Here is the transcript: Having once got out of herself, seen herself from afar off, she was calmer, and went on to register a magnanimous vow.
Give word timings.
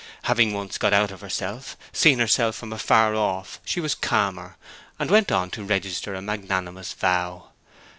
Having 0.23 0.53
once 0.55 0.79
got 0.79 0.93
out 0.93 1.11
of 1.11 1.21
herself, 1.21 1.77
seen 1.93 2.17
herself 2.17 2.55
from 2.55 2.73
afar 2.73 3.13
off, 3.13 3.59
she 3.63 3.79
was 3.79 3.93
calmer, 3.93 4.57
and 4.97 5.11
went 5.11 5.31
on 5.31 5.51
to 5.51 5.63
register 5.63 6.15
a 6.15 6.23
magnanimous 6.23 6.91
vow. 6.93 7.51